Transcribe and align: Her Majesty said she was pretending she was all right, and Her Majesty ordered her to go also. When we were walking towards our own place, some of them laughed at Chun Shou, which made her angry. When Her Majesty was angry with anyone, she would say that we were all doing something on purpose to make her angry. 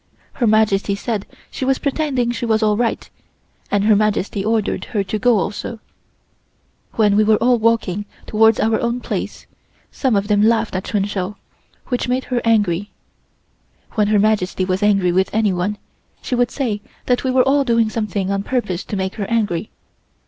Her 0.33 0.47
Majesty 0.47 0.95
said 0.95 1.27
she 1.51 1.63
was 1.63 1.77
pretending 1.77 2.31
she 2.31 2.47
was 2.47 2.63
all 2.63 2.75
right, 2.75 3.07
and 3.69 3.83
Her 3.83 3.95
Majesty 3.95 4.43
ordered 4.43 4.85
her 4.85 5.03
to 5.03 5.19
go 5.19 5.37
also. 5.37 5.77
When 6.93 7.15
we 7.15 7.23
were 7.23 7.37
walking 7.39 8.05
towards 8.25 8.59
our 8.59 8.79
own 8.79 8.99
place, 8.99 9.45
some 9.91 10.15
of 10.15 10.27
them 10.27 10.41
laughed 10.41 10.75
at 10.75 10.85
Chun 10.85 11.03
Shou, 11.05 11.35
which 11.89 12.07
made 12.07 12.23
her 12.23 12.41
angry. 12.43 12.89
When 13.91 14.07
Her 14.07 14.17
Majesty 14.17 14.65
was 14.65 14.81
angry 14.81 15.11
with 15.11 15.29
anyone, 15.33 15.77
she 16.19 16.33
would 16.33 16.49
say 16.49 16.81
that 17.05 17.23
we 17.23 17.29
were 17.29 17.43
all 17.43 17.63
doing 17.63 17.91
something 17.91 18.31
on 18.31 18.41
purpose 18.41 18.83
to 18.85 18.95
make 18.97 19.13
her 19.17 19.29
angry. 19.29 19.69